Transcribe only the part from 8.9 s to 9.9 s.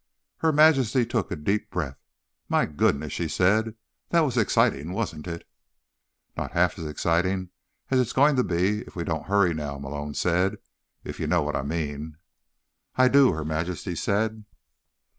we don't hurry now,"